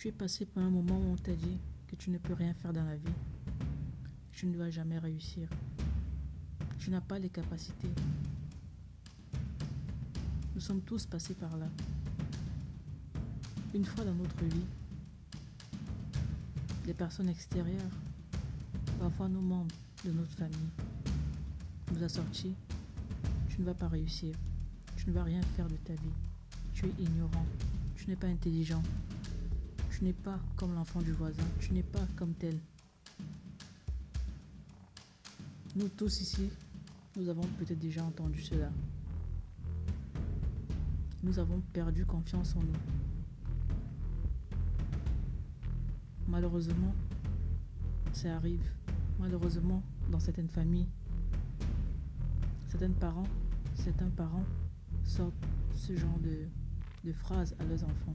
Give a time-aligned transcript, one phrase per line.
[0.00, 2.54] Tu es passé par un moment où on t'a dit que tu ne peux rien
[2.54, 3.12] faire dans la vie.
[4.32, 5.46] Tu ne vas jamais réussir.
[6.78, 7.90] Tu n'as pas les capacités.
[10.54, 11.66] Nous sommes tous passés par là.
[13.74, 14.64] Une fois dans notre vie,
[16.86, 17.92] les personnes extérieures,
[18.98, 19.76] parfois nos membres
[20.06, 20.70] de notre famille,
[21.92, 22.54] nous a sorti,
[23.50, 24.34] tu ne vas pas réussir,
[24.96, 26.16] tu ne vas rien faire de ta vie,
[26.72, 27.44] tu es ignorant,
[27.96, 28.82] tu n'es pas intelligent,
[30.00, 32.58] tu n'es pas comme l'enfant du voisin, tu n'es pas comme tel.
[35.76, 36.48] Nous tous ici,
[37.18, 38.70] nous avons peut-être déjà entendu cela.
[41.22, 42.78] Nous avons perdu confiance en nous.
[46.28, 46.94] Malheureusement,
[48.14, 48.72] ça arrive.
[49.18, 50.88] Malheureusement, dans certaines familles,
[52.70, 53.28] certains parents,
[53.74, 54.46] certains parents
[55.04, 55.34] sortent
[55.74, 56.48] ce genre de,
[57.04, 58.14] de phrases à leurs enfants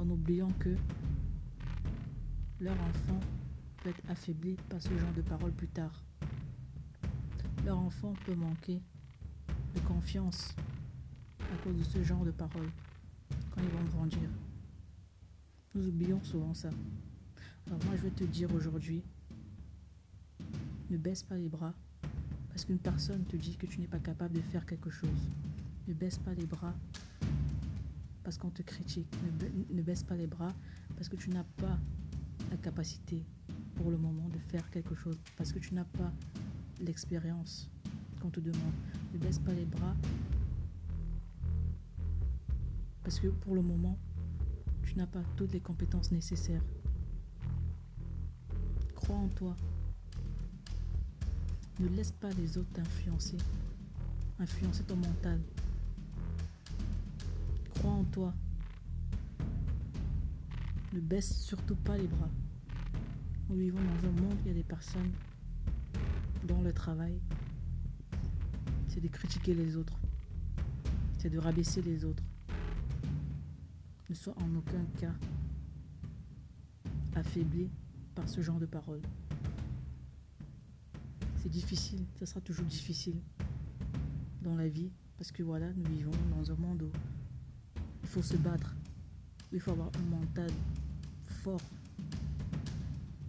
[0.00, 0.74] en oubliant que
[2.58, 3.20] leur enfant
[3.82, 6.02] peut être affaibli par ce genre de paroles plus tard.
[7.64, 8.80] Leur enfant peut manquer
[9.74, 10.54] de confiance
[11.38, 12.70] à cause de ce genre de paroles
[13.50, 14.30] quand ils vont grandir.
[15.74, 16.70] Nous oublions souvent ça.
[17.66, 19.02] Alors moi je vais te dire aujourd'hui,
[20.88, 21.74] ne baisse pas les bras
[22.48, 25.28] parce qu'une personne te dit que tu n'es pas capable de faire quelque chose.
[25.88, 26.74] Ne baisse pas les bras
[28.22, 29.08] parce qu'on te critique.
[29.70, 30.52] Ne, baisse pas les bras
[30.96, 31.78] parce que tu n'as pas
[32.50, 33.24] la capacité
[33.74, 35.18] pour le moment de faire quelque chose.
[35.36, 36.12] Parce que tu n'as pas
[36.80, 37.70] l'expérience
[38.20, 38.74] qu'on te demande.
[39.12, 39.96] Ne baisse pas les bras
[43.02, 43.98] parce que pour le moment,
[44.84, 46.62] tu n'as pas toutes les compétences nécessaires.
[48.94, 49.56] Crois en toi.
[51.80, 53.38] Ne laisse pas les autres t'influencer.
[54.38, 55.40] Influencer ton mental.
[58.04, 58.34] Toi.
[60.92, 62.30] Ne baisse surtout pas les bras.
[63.48, 65.12] Nous vivons dans un monde où il y a des personnes
[66.44, 67.20] dont le travail,
[68.88, 69.98] c'est de critiquer les autres.
[71.18, 72.24] C'est de rabaisser les autres.
[74.08, 75.14] Ne sois en aucun cas
[77.14, 77.68] affaibli
[78.14, 79.02] par ce genre de paroles.
[81.36, 83.20] C'est difficile, ça sera toujours difficile
[84.42, 86.90] dans la vie parce que voilà, nous vivons dans un monde où
[88.10, 88.74] faut se battre,
[89.52, 90.50] il faut avoir un mental
[91.26, 91.60] fort,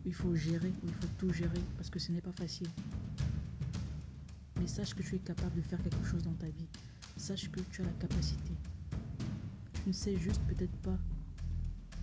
[0.03, 2.67] il faut gérer, il faut tout gérer parce que ce n'est pas facile.
[4.59, 6.67] Mais sache que tu es capable de faire quelque chose dans ta vie.
[7.15, 8.53] Sache que tu as la capacité.
[9.83, 10.97] Tu ne sais juste peut-être pas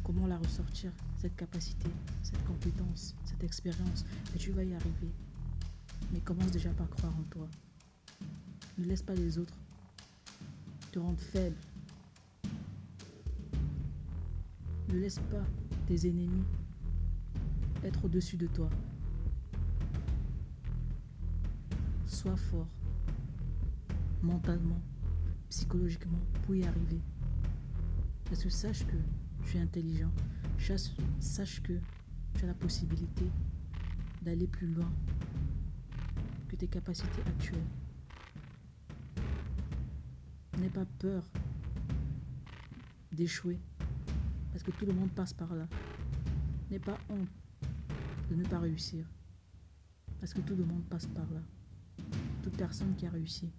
[0.05, 1.91] comment la ressortir, cette capacité,
[2.23, 5.11] cette compétence, cette expérience, mais tu vas y arriver.
[6.13, 7.49] Mais commence déjà par croire en toi.
[8.79, 9.55] Ne laisse pas les autres
[10.93, 11.57] te rendre faible.
[14.89, 15.45] Ne laisse pas
[15.87, 16.45] tes ennemis
[17.85, 18.71] être au-dessus de toi.
[22.07, 22.69] Sois fort,
[24.23, 24.81] mentalement,
[25.51, 27.01] psychologiquement, pour y arriver.
[28.25, 28.97] Parce que sache que
[29.47, 30.11] tu es intelligent.
[31.21, 31.75] Sache que
[32.35, 33.25] tu as la possibilité
[34.23, 34.91] d'aller plus loin
[36.49, 37.61] que tes capacités actuelles.
[40.59, 41.23] N'aie pas peur
[43.13, 43.59] d'échouer
[44.53, 45.67] parce que tout le monde passe par là.
[46.71, 47.29] N'aie pas honte
[48.31, 49.07] de ne pas réussir
[50.21, 51.41] parce que tout le monde passe par là.
[52.43, 53.51] Toute personne qui a réussi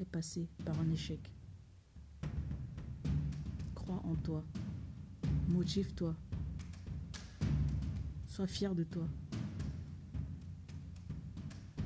[0.00, 1.20] est passée par un échec.
[3.74, 4.44] Crois en toi.
[5.48, 6.14] Motive-toi.
[8.26, 9.06] Sois fier de toi.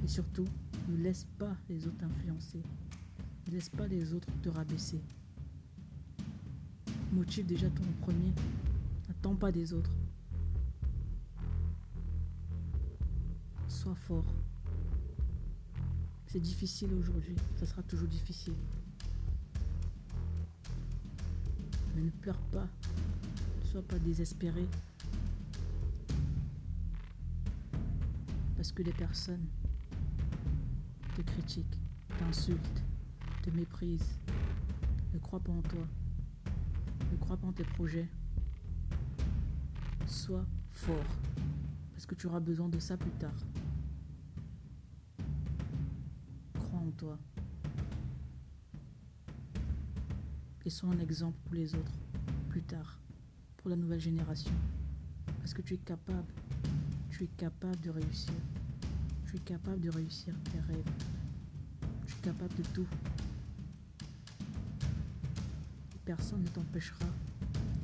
[0.04, 0.46] Et surtout,
[0.88, 2.62] ne laisse pas les autres influencer.
[3.46, 5.00] Ne laisse pas les autres te rabaisser.
[7.12, 8.32] Motive déjà ton premier.
[9.08, 9.90] N'attends pas des autres.
[13.68, 14.32] Sois fort.
[16.26, 17.34] C'est difficile aujourd'hui.
[17.56, 18.54] Ça sera toujours difficile.
[21.96, 22.68] Mais ne pleure pas.
[23.62, 24.64] Ne sois pas désespéré.
[28.54, 29.46] Parce que les personnes
[31.16, 31.80] te critiquent,
[32.18, 32.82] t'insultent,
[33.42, 34.18] te méprisent.
[35.12, 35.86] Ne crois pas en toi.
[37.10, 38.08] Ne crois pas en tes projets.
[40.06, 41.16] Sois fort.
[41.92, 43.34] Parce que tu auras besoin de ça plus tard.
[46.54, 47.18] Crois en toi.
[50.64, 51.92] Et sois un exemple pour les autres
[52.48, 53.00] plus tard,
[53.56, 54.52] pour la nouvelle génération.
[55.38, 56.32] Parce que tu es capable.
[57.10, 58.34] Tu es capable de réussir.
[59.26, 60.92] Tu es capable de réussir tes rêves.
[62.06, 62.86] Tu es capable de tout.
[66.16, 67.06] Personne ne t'empêchera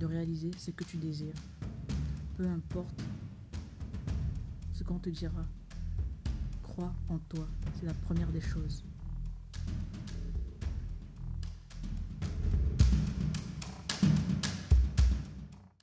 [0.00, 1.40] de réaliser ce que tu désires.
[2.36, 3.00] Peu importe
[4.72, 5.46] ce qu'on te dira,
[6.60, 7.46] crois en toi,
[7.78, 8.82] c'est la première des choses.